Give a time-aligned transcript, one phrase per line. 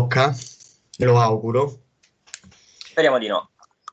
[0.00, 0.34] blocca,
[0.98, 1.82] me lo auguro.
[2.90, 3.50] Speriamo di no.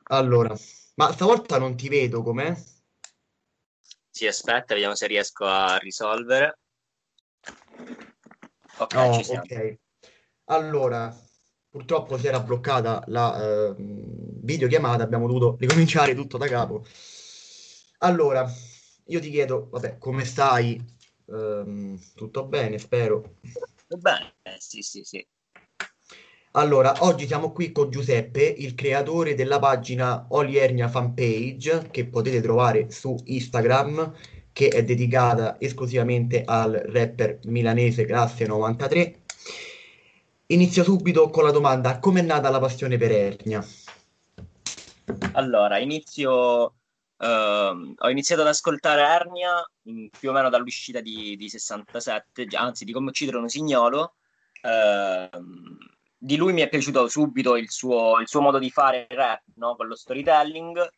[0.09, 0.55] Allora,
[0.95, 2.55] ma stavolta non ti vedo com'è?
[4.09, 6.59] Sì, aspetta, vediamo se riesco a risolvere.
[8.79, 9.43] Ok, Oh, ci siamo.
[9.43, 9.77] ok.
[10.45, 11.13] Allora,
[11.69, 16.85] purtroppo si era bloccata la eh, videochiamata, abbiamo dovuto ricominciare tutto da capo.
[17.99, 18.49] Allora,
[19.07, 20.81] io ti chiedo, vabbè, come stai?
[21.29, 23.35] Ehm, tutto bene, spero.
[23.87, 25.27] Va bene, sì, sì, sì.
[26.57, 32.89] Allora, oggi siamo qui con Giuseppe, il creatore della pagina Oliernia Fanpage, che potete trovare
[32.89, 34.11] su Instagram,
[34.53, 39.19] che è dedicata esclusivamente al rapper milanese classe 93.
[40.47, 43.63] Inizio subito con la domanda, com'è nata la passione per Ernia?
[45.33, 46.73] Allora, inizio,
[47.19, 52.61] ehm, ho iniziato ad ascoltare Ernia mh, più o meno dall'uscita di, di 67, già-
[52.61, 54.15] anzi di come uccidere un usignolo.
[54.63, 55.77] Ehm,
[56.17, 59.43] di lui mi è piaciuto subito il suo, il suo modo di fare il rap,
[59.55, 59.75] no?
[59.75, 60.89] Con lo storytelling,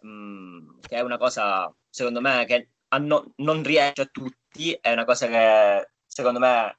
[0.00, 5.04] mh, che è una cosa, secondo me, che no- non riesce a tutti, è una
[5.04, 6.78] cosa che, secondo me,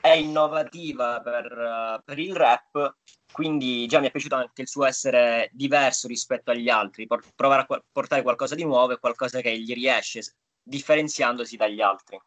[0.00, 2.96] è innovativa per, per il rap
[3.32, 7.62] quindi già mi è piaciuto anche il suo essere diverso rispetto agli altri, por- provare
[7.62, 12.20] a qua- portare qualcosa di nuovo e qualcosa che gli riesce, differenziandosi dagli altri.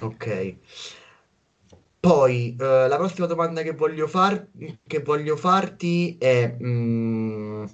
[0.00, 0.56] Ok.
[2.06, 4.46] Poi, eh, la prossima domanda che voglio far-
[4.86, 7.64] che voglio farti è, mm,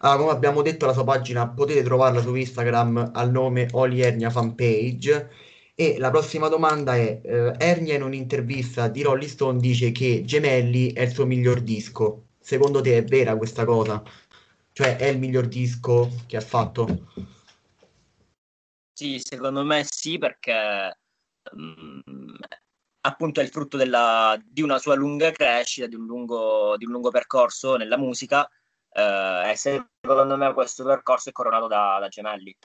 [0.00, 5.30] ah, come abbiamo detto, la sua pagina potete trovarla su Instagram al nome Oliernia Fanpage.
[5.74, 10.92] E la prossima domanda è, eh, Ernia in un'intervista di Rolling Stone dice che Gemelli
[10.92, 12.26] è il suo miglior disco.
[12.38, 14.02] Secondo te è vera questa cosa?
[14.72, 17.06] Cioè, è il miglior disco che ha fatto?
[18.92, 20.94] Sì, secondo me sì, perché
[21.56, 22.00] mm,
[23.00, 26.92] appunto è il frutto della- di una sua lunga crescita, di un lungo, di un
[26.92, 28.48] lungo percorso nella musica,
[28.90, 32.56] eh, e secondo me questo percorso è coronato da, da Gemelli.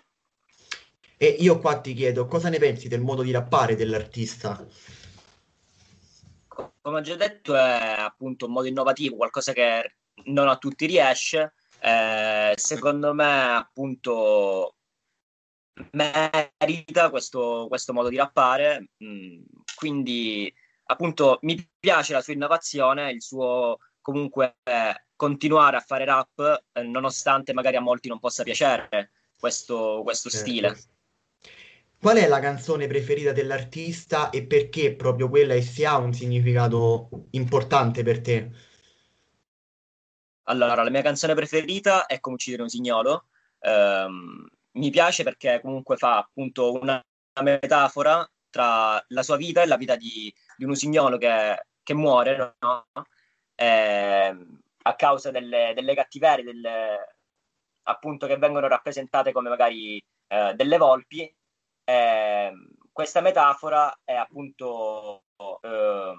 [1.17, 4.65] E io qua ti chiedo, cosa ne pensi del modo di rappare dell'artista?
[6.81, 9.95] Come ho già detto, è appunto un modo innovativo, qualcosa che
[10.25, 11.53] non a tutti riesce.
[11.79, 14.75] Eh, secondo me, appunto,
[15.91, 18.89] merita questo, questo modo di rappare.
[19.03, 19.41] Mm,
[19.75, 20.53] quindi,
[20.85, 26.83] appunto, mi piace la sua innovazione, il suo comunque eh, continuare a fare rap, eh,
[26.83, 30.69] nonostante magari a molti non possa piacere questo, questo stile.
[30.69, 30.91] Certo.
[32.03, 37.27] Qual è la canzone preferita dell'artista e perché proprio quella e se ha un significato
[37.31, 38.51] importante per te?
[40.47, 43.27] Allora, la mia canzone preferita è Come uccidere un signolo.
[43.61, 47.03] Ehm, mi piace perché comunque fa appunto una
[47.41, 52.55] metafora tra la sua vita e la vita di, di un usignolo che, che muore,
[52.59, 52.87] no?
[53.55, 57.17] Ehm, a causa delle, delle cattiverie, delle,
[57.83, 61.33] appunto che vengono rappresentate come magari eh, delle volpi.
[61.85, 65.23] Ehm, questa metafora è appunto,
[65.61, 66.15] ehm,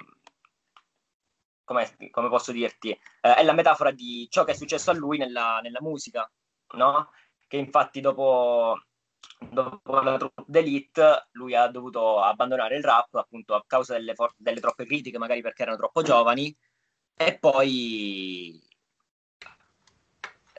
[1.64, 5.18] come, come posso dirti, eh, è la metafora di ciò che è successo a lui
[5.18, 6.30] nella, nella musica,
[6.74, 7.10] no?
[7.46, 8.80] Che infatti dopo,
[9.50, 14.34] dopo la troupe d'Elite lui ha dovuto abbandonare il rap appunto a causa delle, for-
[14.36, 16.54] delle troppe critiche, magari perché erano troppo giovani,
[17.16, 18.60] e poi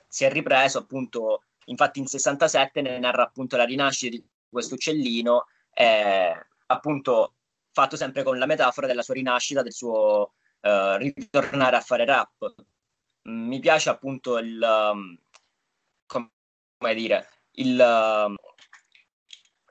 [0.08, 5.48] si è ripreso appunto, infatti in 67 ne narra appunto la rinascita di questo uccellino,
[5.74, 7.34] eh, appunto
[7.72, 12.56] fatto sempre con la metafora della sua rinascita, del suo eh, ritornare a fare rap.
[13.24, 15.18] Mi piace appunto il, um,
[16.86, 18.36] come dire, il, um,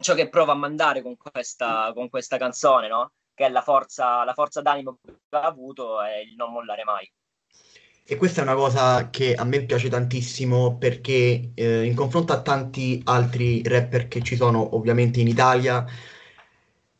[0.01, 3.13] ciò che prova a mandare con questa, con questa canzone, no?
[3.33, 7.09] Che è la forza, la forza d'animo che ha avuto e il non mollare mai.
[8.07, 12.43] E questa è una cosa che a me piace tantissimo perché eh, in confronto a
[12.43, 15.87] tanti altri rapper che ci sono ovviamente in Italia,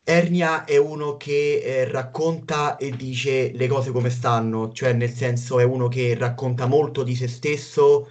[0.03, 5.59] Ernia è uno che eh, racconta e dice le cose come stanno, cioè nel senso
[5.59, 8.09] è uno che racconta molto di se stesso,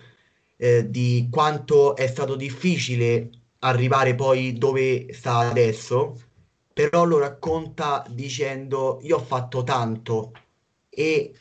[0.57, 3.31] eh, di quanto è stato difficile
[3.61, 6.21] arrivare poi dove sta adesso,
[6.73, 10.33] però lo racconta dicendo io ho fatto tanto
[10.89, 11.33] e,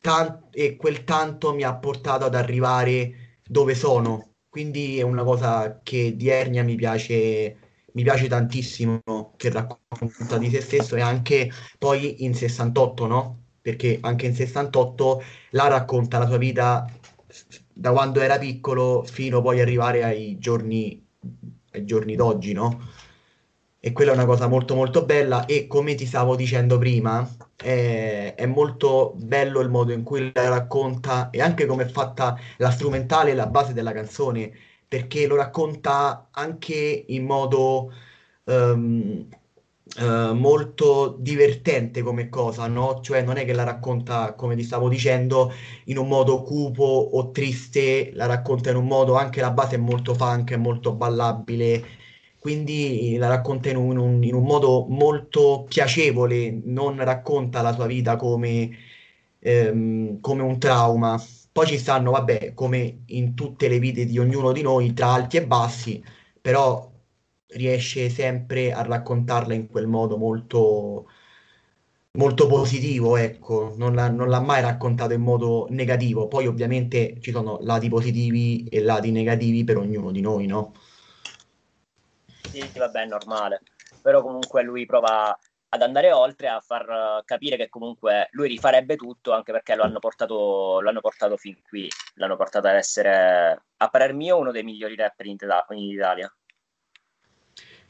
[0.00, 4.34] tan- e quel tanto mi ha portato ad arrivare dove sono.
[4.48, 7.56] Quindi è una cosa che di Ernia mi piace,
[7.92, 9.00] mi piace tantissimo,
[9.36, 13.38] che racconta di se stesso e anche poi in 68, no?
[13.62, 16.86] Perché anche in 68 la racconta la sua vita
[17.72, 21.04] da quando era piccolo fino poi arrivare ai giorni,
[21.72, 22.80] ai giorni d'oggi, no?
[23.84, 28.34] e quella è una cosa molto molto bella e come ti stavo dicendo prima è,
[28.36, 32.70] è molto bello il modo in cui la racconta e anche come è fatta la
[32.70, 34.52] strumentale la base della canzone
[34.86, 37.92] perché lo racconta anche in modo
[38.44, 39.26] um,
[40.00, 43.00] uh, molto divertente come cosa, no?
[43.00, 45.52] Cioè non è che la racconta, come ti stavo dicendo,
[45.86, 49.78] in un modo cupo o triste, la racconta in un modo, anche la base è
[49.78, 51.84] molto funk, è molto ballabile,
[52.38, 57.86] quindi la racconta in un, un, in un modo molto piacevole, non racconta la sua
[57.86, 58.70] vita come,
[59.38, 61.22] ehm, come un trauma.
[61.52, 65.36] Poi ci stanno, vabbè, come in tutte le vite di ognuno di noi, tra alti
[65.36, 66.02] e bassi,
[66.40, 66.91] però
[67.54, 71.08] riesce sempre a raccontarla in quel modo molto,
[72.12, 76.28] molto positivo, ecco, non l'ha, non l'ha mai raccontato in modo negativo.
[76.28, 80.72] Poi ovviamente ci sono lati positivi e lati negativi per ognuno di noi, no?
[82.50, 83.62] Sì, vabbè, è normale.
[84.02, 85.36] Però comunque lui prova
[85.74, 90.00] ad andare oltre, a far capire che comunque lui rifarebbe tutto, anche perché lo hanno
[90.00, 94.64] portato, lo hanno portato fin qui, l'hanno portato ad essere, a parer mio, uno dei
[94.64, 95.36] migliori rapper in,
[95.70, 96.30] in Italia.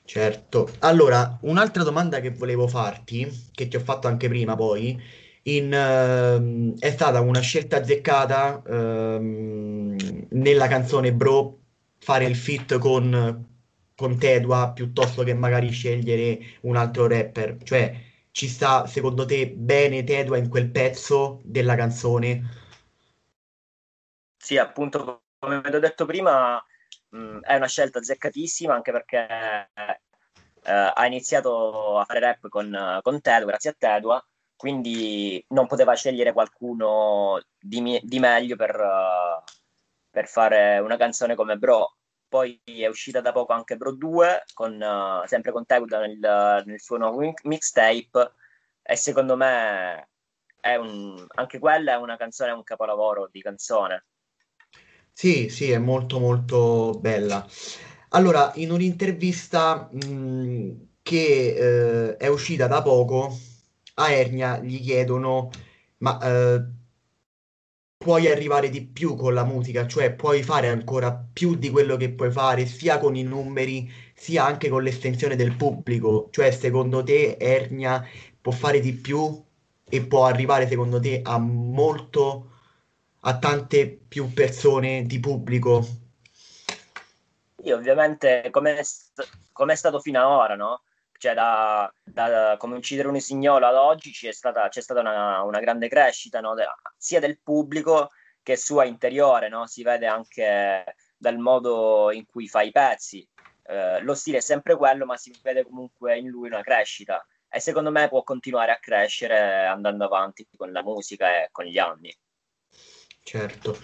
[0.04, 0.68] Certo.
[0.80, 5.00] Allora, un'altra domanda che volevo farti, che ti ho fatto anche prima poi,
[5.44, 11.58] in, ehm, è stata una scelta azzeccata ehm, nella canzone Bro
[11.98, 13.46] fare il feat con,
[13.94, 17.58] con Tedua piuttosto che magari scegliere un altro rapper.
[17.62, 17.94] Cioè,
[18.32, 22.60] ci sta secondo te bene Tedua in quel pezzo della canzone?
[24.36, 26.62] Sì, appunto, come vi ho detto prima,
[27.12, 29.26] mh, mm, è una scelta azzeccatissima anche perché
[30.64, 34.24] eh, ha iniziato a fare rap con, con Tedua, grazie a Tedua,
[34.56, 39.42] quindi non poteva scegliere qualcuno di, di meglio per, uh,
[40.10, 41.96] per, fare una canzone come Bro.
[42.28, 46.80] Poi è uscita da poco anche Bro 2, con, uh, sempre con Tedua nel, nel,
[46.80, 48.32] suo nuovo mixtape,
[48.82, 50.08] e secondo me
[50.78, 54.04] un, anche quella è una canzone, è un capolavoro di canzone.
[55.14, 57.46] Sì, sì, è molto molto bella.
[58.10, 63.36] Allora, in un'intervista mh, che eh, è uscita da poco,
[63.94, 65.50] a Ernia gli chiedono,
[65.98, 66.64] ma eh,
[67.96, 72.10] puoi arrivare di più con la musica, cioè puoi fare ancora più di quello che
[72.12, 76.28] puoi fare, sia con i numeri, sia anche con l'estensione del pubblico.
[76.30, 78.04] Cioè, secondo te, Ernia
[78.40, 79.42] può fare di più
[79.88, 82.51] e può arrivare, secondo te, a molto
[83.24, 85.84] a tante più persone di pubblico.
[87.56, 88.82] Sì, ovviamente come è,
[89.52, 90.82] come stato fino ad ora, no?
[91.16, 95.60] Cioè, da, da come uccidere un signolo ad oggi c'è stata, c'è stata una, una,
[95.60, 96.54] grande crescita, no?
[96.54, 96.66] De-
[96.96, 98.10] sia del pubblico
[98.42, 99.66] che sua interiore, no?
[99.68, 103.26] Si vede anche dal modo in cui fa i pezzi.
[103.64, 107.24] Eh, lo stile è sempre quello, ma si vede comunque in lui una crescita.
[107.48, 111.78] E secondo me può continuare a crescere andando avanti con la musica e con gli
[111.78, 112.12] anni.
[113.22, 113.78] Certo.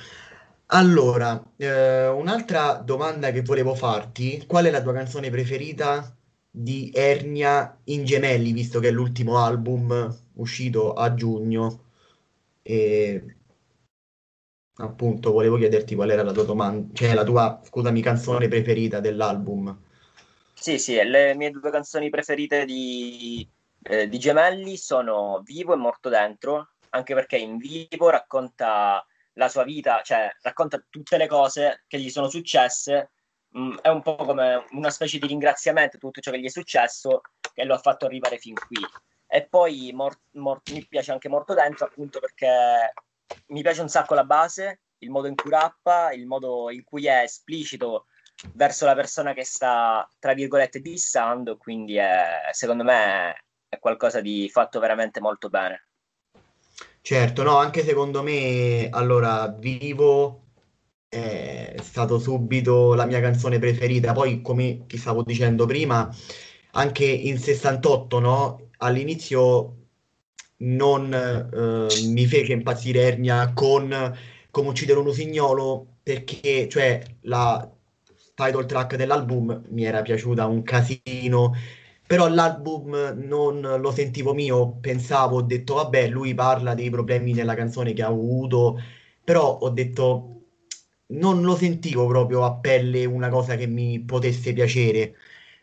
[0.71, 6.15] Allora, eh, un'altra domanda che volevo farti, qual è la tua canzone preferita
[6.51, 11.85] di Ernia in Gemelli, visto che è l'ultimo album uscito a giugno?
[12.63, 13.37] E
[14.81, 19.77] appunto volevo chiederti qual era la tua domanda, cioè la tua, scusami, canzone preferita dell'album.
[20.53, 23.49] Sì, sì, le mie due canzoni preferite di,
[23.85, 29.05] eh, di Gemelli sono Vivo e Morto Dentro, anche perché in Vivo racconta
[29.39, 33.13] la sua vita, cioè racconta tutte le cose che gli sono successe,
[33.51, 36.47] mh, mm, è un po' come una specie di ringraziamento a tutto ciò che gli
[36.47, 37.23] è successo
[37.55, 38.85] che lo ha fatto arrivare fin qui.
[39.27, 42.93] E poi mor- mor- mi piace anche Morto Dentro appunto perché
[43.49, 47.07] mi piace un sacco la base, il modo in cui rappa, il modo in cui
[47.07, 48.07] è esplicito
[48.55, 54.49] verso la persona che sta, tra virgolette, dissando, quindi è, secondo me è qualcosa di
[54.51, 55.88] fatto veramente molto bene.
[57.09, 60.43] Certo, no, anche secondo me, allora, Vivo
[61.09, 64.13] è stato subito la mia canzone preferita.
[64.13, 66.15] Poi, come ti stavo dicendo prima,
[66.73, 68.69] anche in 68, no?
[68.79, 69.87] All'inizio
[70.59, 74.15] non eh, mi fece impazzire Ernia con
[74.51, 77.67] Come uccidere un usignolo perché, cioè, la
[78.35, 81.55] title track dell'album mi era piaciuta un casino
[82.09, 87.55] però l'album non lo sentivo mio, pensavo, ho detto vabbè, lui parla dei problemi nella
[87.55, 88.79] canzone che ha avuto,
[89.23, 90.45] però ho detto
[91.09, 95.17] non lo sentivo proprio a pelle una cosa che mi potesse piacere.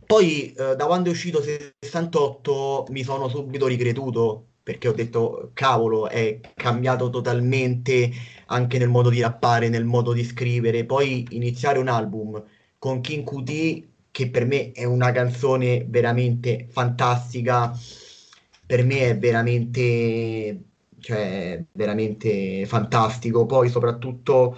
[0.05, 6.09] Poi eh, da quando è uscito 68 mi sono subito ricreduto perché ho detto cavolo,
[6.09, 8.11] è cambiato totalmente
[8.47, 10.85] anche nel modo di rappare, nel modo di scrivere.
[10.85, 12.43] Poi iniziare un album
[12.77, 17.77] con King QT che per me è una canzone veramente fantastica,
[18.65, 20.63] per me è veramente,
[21.01, 23.45] cioè, veramente fantastico.
[23.45, 24.57] Poi soprattutto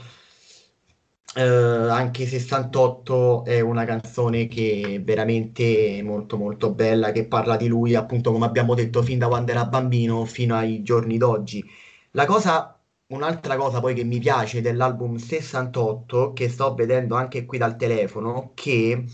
[1.36, 7.66] eh, anche 68 è una canzone che è veramente molto molto bella, che parla di
[7.68, 11.64] lui, appunto, come abbiamo detto, fin da quando era bambino fino ai giorni d'oggi.
[12.12, 17.58] La cosa, un'altra cosa poi che mi piace dell'album 68, che sto vedendo anche qui
[17.58, 19.06] dal telefono, che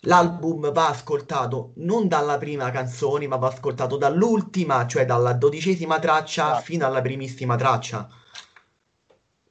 [0.00, 6.50] l'album va ascoltato non dalla prima canzone, ma va ascoltato dall'ultima, cioè dalla dodicesima traccia
[6.52, 6.64] Esatto.
[6.64, 8.08] fino alla primissima traccia.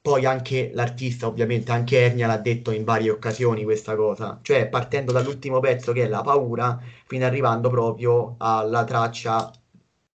[0.01, 5.12] Poi anche l'artista, ovviamente, anche Ernia l'ha detto in varie occasioni questa cosa, cioè partendo
[5.12, 9.51] dall'ultimo pezzo che è La paura, fino arrivando proprio alla traccia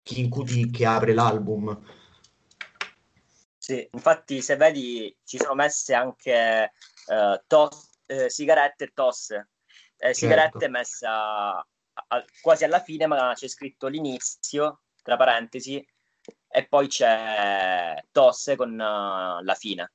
[0.02, 1.78] Kinkuti che apre l'album.
[3.56, 6.72] Sì, infatti se vedi ci sono messe anche
[7.06, 9.48] eh, tos- eh, sigarette e tosse.
[10.02, 10.70] Eh, sigarette Certo.
[10.70, 11.10] messa
[11.58, 11.66] a-
[12.08, 15.84] a- quasi alla fine, ma c'è scritto l'inizio, tra parentesi,
[16.48, 19.92] e poi c'è tosse con eh, la fine.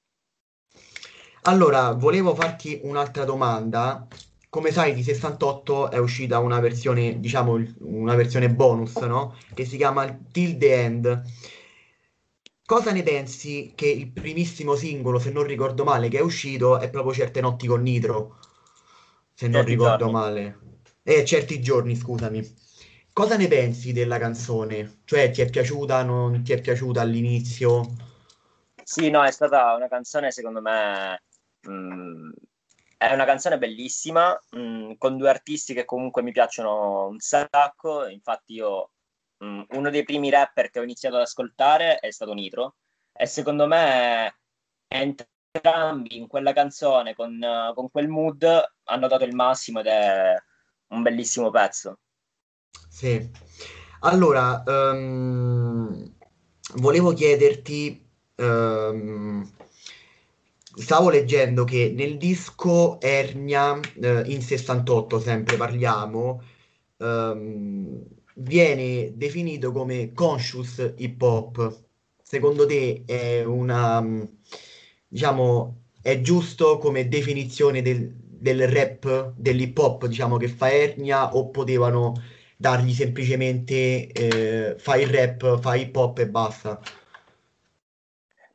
[1.43, 4.07] Allora, volevo farti un'altra domanda.
[4.49, 9.35] Come sai, di 68 è uscita una versione, diciamo, una versione bonus, no?
[9.53, 11.23] Che si chiama Till the End.
[12.65, 16.89] Cosa ne pensi che il primissimo singolo, se non ricordo male, che è uscito è
[16.89, 18.37] proprio Certe notti con Nitro?
[19.37, 20.11] Se non Certi ricordo giorni.
[20.13, 20.59] male.
[21.03, 22.55] Eh, certi giorni, scusami.
[23.11, 25.01] Cosa ne pensi della canzone?
[25.03, 27.95] Cioè, ti è piaciuta, non ti è piaciuta all'inizio?
[28.83, 31.21] Sì, no, è stata una canzone, secondo me,
[31.67, 32.29] mh,
[32.97, 38.07] è una canzone bellissima, mh, con due artisti che comunque mi piacciono un sacco.
[38.07, 38.91] Infatti, io
[39.37, 42.75] mh, uno dei primi rapper che ho iniziato ad ascoltare è stato Nitro,
[43.11, 44.33] e secondo me
[45.55, 48.43] entrambi in quella canzone, con, eh, con quel mood,
[48.83, 50.35] hanno dato il massimo ed è
[50.89, 51.99] un bellissimo pezzo.
[52.89, 53.29] Sì.
[54.01, 56.13] Allora, ehm,
[56.75, 59.51] volevo chiederti, ehm,
[60.77, 66.41] stavo leggendo che nel disco Ernia, eh, in 68 sempre parliamo,
[66.97, 68.03] ehm,
[68.35, 71.83] viene definito come conscious hip hop.
[72.21, 74.03] Secondo te è una,
[75.07, 81.49] diciamo, è giusto come definizione del, del rap, dell'hip hop, diciamo, che fa Ernia o
[81.49, 82.13] potevano
[82.57, 86.79] dargli semplicemente eh, fai il rap, fai hip hop e basta.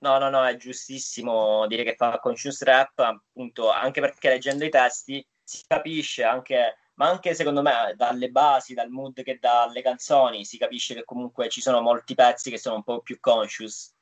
[0.00, 4.71] No, no, no, è giustissimo dire che fa conscious rap, appunto, anche perché leggendo i
[4.71, 9.83] testi si capisce anche, ma anche secondo me dalle basi, dal mood che dà alle
[9.83, 13.92] canzoni, si capisce che comunque ci sono molti pezzi che sono un po' più conscious.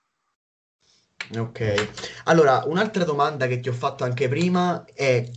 [1.38, 1.75] Ok.
[2.25, 5.28] Allora, un'altra domanda che ti ho fatto anche prima è,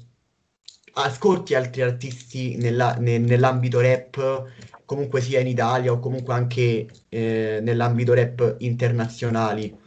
[0.94, 4.46] ascolti altri artisti nella- ne- nell'ambito rap,
[4.86, 9.78] comunque sia in Italia o comunque anche eh, nell'ambito rap internazionali?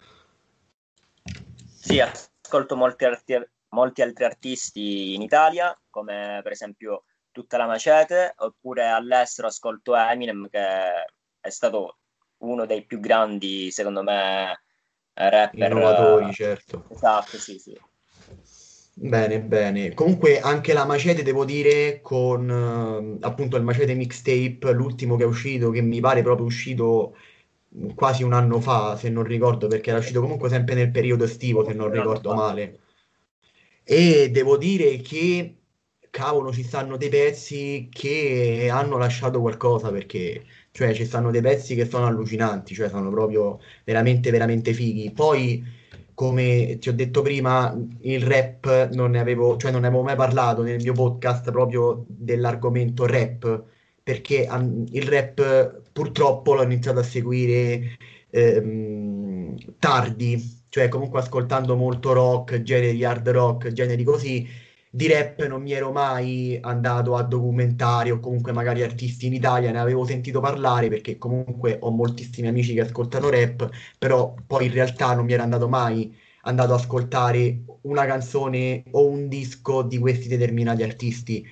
[1.81, 8.35] Sì, ascolto molti, arti- molti altri artisti in Italia, come per esempio Tutta la Macete,
[8.37, 10.61] oppure all'estero ascolto Eminem, che
[11.41, 11.99] è stato
[12.39, 14.64] uno dei più grandi, secondo me,
[15.15, 15.71] rapper.
[15.71, 16.85] Innovatori, eh, certo.
[16.91, 17.79] Esatto, sì, sì.
[18.97, 19.93] Bene, bene.
[19.93, 25.27] Comunque anche la Macete, devo dire, con eh, appunto il Macete mixtape, l'ultimo che è
[25.27, 27.17] uscito, che mi pare proprio uscito
[27.97, 31.65] quasi un anno fa, se non ricordo, perché era uscito comunque sempre nel periodo estivo,
[31.65, 32.37] se non ricordo fa.
[32.37, 32.79] male.
[33.83, 35.57] E devo dire che,
[36.11, 40.45] cavolo, ci stanno dei pezzi che hanno lasciato qualcosa, perché,
[40.77, 45.13] cioè, ci stanno dei pezzi che sono allucinanti, cioè, sono proprio veramente, veramente fighi.
[45.13, 45.65] Poi,
[46.15, 50.17] come ti ho detto prima, il rap non ne avevo, cioè, non ne avevo mai
[50.17, 53.63] parlato nel mio podcast proprio dell'argomento rap,
[54.03, 57.97] perché um, il rap purtroppo l'ho iniziato a seguire
[58.31, 64.45] ehm, tardi, cioè comunque ascoltando molto rock, generi hard rock, generi così,
[64.95, 69.73] di rap non mi ero mai andato a documentari o comunque magari artisti in Italia,
[69.73, 74.73] ne avevo sentito parlare perché comunque ho moltissimi amici che ascoltano rap, però poi in
[74.73, 79.99] realtà non mi era andato mai andato ad ascoltare una canzone o un disco di
[79.99, 81.45] questi determinati artisti.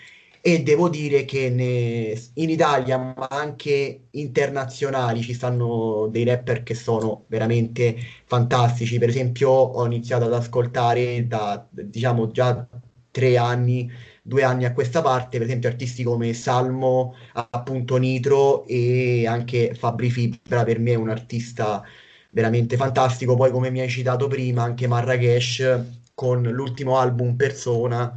[0.44, 6.74] E devo dire che ne- in Italia, ma anche internazionali, ci stanno dei rapper che
[6.74, 7.96] sono veramente
[8.26, 8.98] fantastici.
[8.98, 12.66] Per esempio, ho iniziato ad ascoltare da, diciamo, già
[13.12, 13.88] tre anni,
[14.22, 20.10] due anni a questa parte, per esempio, artisti come Salmo, appunto Nitro e anche Fabri
[20.10, 21.82] Fibra, per me è un artista
[22.30, 23.36] veramente fantastico.
[23.36, 25.80] Poi, come mi hai citato prima, anche Marrakesh
[26.14, 28.12] con l'ultimo album Persona,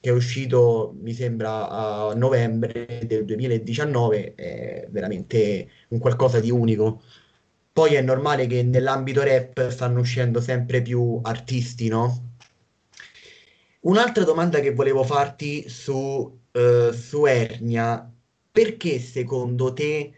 [0.00, 7.02] che è uscito, mi sembra, a novembre del 2019, è veramente un qualcosa di unico.
[7.72, 12.35] Poi è normale che nell'ambito rap stanno uscendo sempre più artisti, no?
[13.86, 18.12] Un'altra domanda che volevo farti su, eh, su Ernia,
[18.50, 20.12] perché secondo te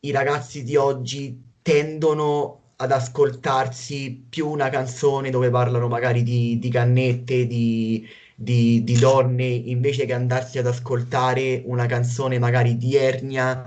[0.00, 6.68] i ragazzi di oggi tendono ad ascoltarsi più una canzone dove parlano magari di, di
[6.68, 13.64] cannette, di, di, di donne, invece che andarsi ad ascoltare una canzone magari di Ernia,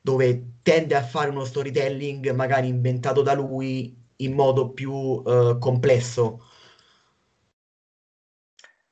[0.00, 6.42] dove tende a fare uno storytelling magari inventato da lui in modo più uh, complesso.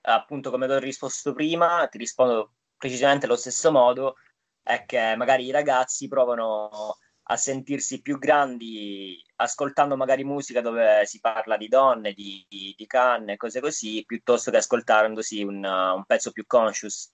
[0.09, 4.17] Appunto, come ti ho risposto prima, ti rispondo precisamente allo stesso modo,
[4.63, 6.99] è che magari i ragazzi provano
[7.29, 12.87] a sentirsi più grandi ascoltando magari musica dove si parla di donne, di, di, di
[12.87, 17.11] canne, cose così, piuttosto che ascoltandosi un, un pezzo più conscious.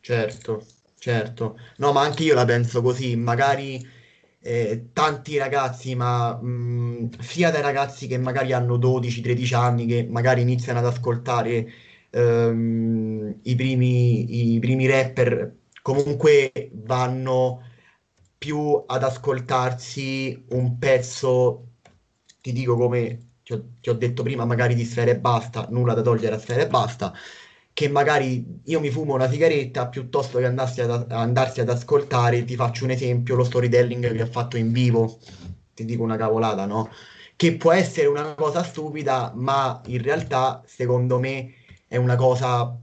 [0.00, 0.66] Certo,
[0.98, 1.58] certo.
[1.78, 3.86] No, ma anche io la penso così, magari
[4.40, 10.42] eh, tanti ragazzi, ma mh, sia dai ragazzi che magari hanno 12-13 anni, che magari
[10.42, 11.70] iniziano ad ascoltare
[12.10, 17.62] ehm, i primi, i primi rapper, comunque vanno
[18.38, 21.66] più ad ascoltarsi un pezzo,
[22.40, 25.94] ti dico come ti ho, ti ho detto prima, magari di Sfera e Basta, nulla
[25.94, 27.12] da togliere a Sfera e Basta,
[27.72, 32.56] che magari io mi fumo una sigaretta piuttosto che andarsi ad, andarsi ad ascoltare, ti
[32.56, 35.18] faccio un esempio, lo storytelling che ha fatto in vivo,
[35.74, 36.90] ti dico una cavolata, no?
[37.36, 41.54] Che può essere una cosa stupida, ma in realtà, secondo me,
[41.90, 42.80] è una cosa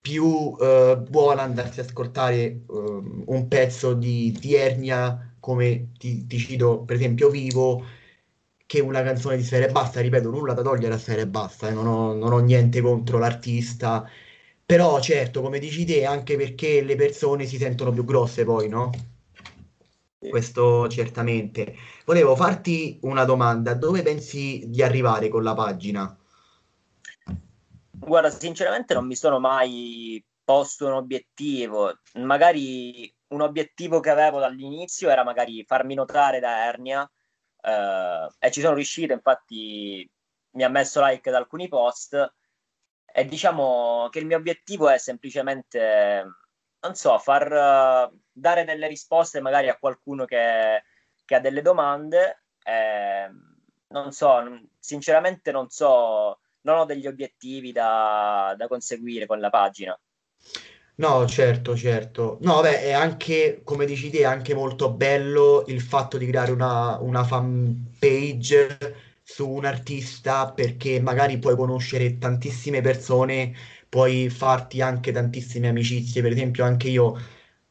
[0.00, 6.38] più eh, buona andarsi a ascoltare uh, un pezzo di, di Ernia come ti, ti,
[6.38, 7.84] cito per esempio Vivo
[8.64, 11.68] che una canzone di Sfera e Basta ripeto nulla da togliere a Sfera e Basta
[11.68, 14.08] eh, non, ho, non ho niente contro l'artista
[14.64, 18.90] però certo come dici te anche perché le persone si sentono più grosse poi no?
[20.30, 21.74] questo certamente
[22.06, 26.18] volevo farti una domanda dove pensi di arrivare con la pagina?
[28.00, 31.98] Guarda, sinceramente non mi sono mai posto un obiettivo.
[32.14, 37.10] Magari un obiettivo che avevo dall'inizio era magari farmi notare da Ernia
[37.60, 40.10] eh, e ci sono riuscito, infatti
[40.52, 42.34] mi ha messo like da alcuni post
[43.04, 46.24] e diciamo che il mio obiettivo è semplicemente,
[46.80, 50.82] non so, far uh, dare delle risposte magari a qualcuno che,
[51.24, 52.44] che ha delle domande.
[52.62, 53.28] Eh,
[53.88, 54.42] non so,
[54.78, 59.98] sinceramente non so non ho degli obiettivi da, da conseguire con la pagina.
[60.96, 62.38] No, certo, certo.
[62.42, 66.50] No, beh, è anche, come dici te, è anche molto bello il fatto di creare
[66.50, 73.54] una, una fan page su un artista perché magari puoi conoscere tantissime persone,
[73.88, 76.20] puoi farti anche tantissime amicizie.
[76.20, 77.16] Per esempio, anche io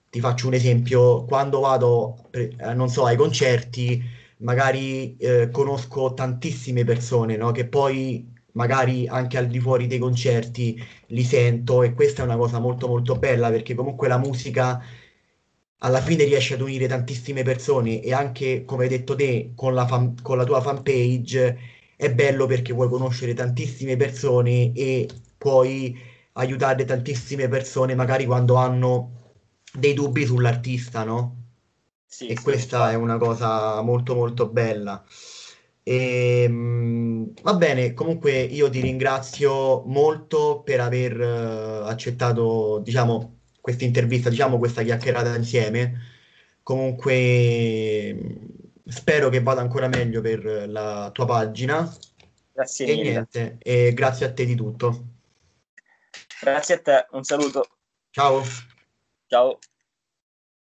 [0.09, 4.01] ti faccio un esempio, quando vado, eh, non so, ai concerti,
[4.37, 7.51] magari eh, conosco tantissime persone, no?
[7.51, 12.35] Che poi magari anche al di fuori dei concerti li sento e questa è una
[12.37, 14.81] cosa molto molto bella perché comunque la musica
[15.79, 19.85] alla fine riesce ad unire tantissime persone e anche come hai detto te con la,
[19.85, 21.57] fan, con la tua fanpage
[21.95, 25.95] è bello perché puoi conoscere tantissime persone e puoi
[26.33, 29.11] aiutare tantissime persone magari quando hanno
[29.73, 31.35] dei dubbi sull'artista, no?
[32.05, 32.93] Sì, e sì, questa sì.
[32.93, 35.03] è una cosa molto molto bella.
[35.87, 43.85] E, ehm, va bene, comunque io ti ringrazio molto per aver uh, accettato, diciamo, questa
[43.85, 46.01] intervista, diciamo, questa chiacchierata insieme.
[46.61, 48.17] Comunque
[48.85, 51.89] spero che vada ancora meglio per la tua pagina.
[52.51, 53.09] Grazie e mille.
[53.09, 55.05] niente, e grazie a te di tutto.
[56.41, 57.65] Grazie a te, un saluto.
[58.11, 58.43] Ciao.
[59.27, 59.57] Ciao.